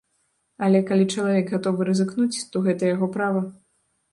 Але, 0.67 0.79
калі 0.91 1.05
чалавек 1.17 1.53
гатовы 1.57 1.81
рызыкнуць, 1.91 2.43
то 2.51 2.65
гэта 2.69 2.81
яго 2.95 3.07
права. 3.19 3.45